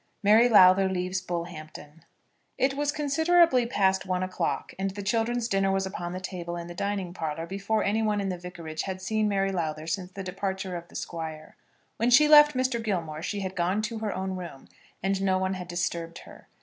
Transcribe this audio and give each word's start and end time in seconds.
MARY 0.23 0.49
LOWTHER 0.49 0.89
LEAVES 0.89 1.21
BULLHAMPTON. 1.21 2.03
It 2.57 2.73
was 2.73 2.91
considerably 2.91 3.67
past 3.67 4.03
one 4.03 4.23
o'clock, 4.23 4.73
and 4.79 4.89
the 4.89 5.03
children's 5.03 5.47
dinner 5.47 5.71
was 5.71 5.85
upon 5.85 6.11
the 6.11 6.19
table 6.19 6.55
in 6.57 6.65
the 6.65 6.73
dining 6.73 7.13
parlour 7.13 7.45
before 7.45 7.83
anyone 7.83 8.19
in 8.19 8.29
the 8.29 8.37
vicarage 8.39 8.81
had 8.81 8.99
seen 8.99 9.27
Mary 9.27 9.51
Lowther 9.51 9.85
since 9.85 10.09
the 10.11 10.23
departure 10.23 10.75
of 10.75 10.87
the 10.87 10.95
Squire. 10.95 11.55
When 11.97 12.09
she 12.09 12.27
left 12.27 12.55
Mr. 12.55 12.81
Gilmore, 12.83 13.21
she 13.21 13.41
had 13.41 13.55
gone 13.55 13.83
to 13.83 13.99
her 13.99 14.11
own 14.11 14.35
room, 14.37 14.67
and 15.03 15.21
no 15.21 15.37
one 15.37 15.53
had 15.53 15.67
disturbed 15.67 16.17
her. 16.25 16.47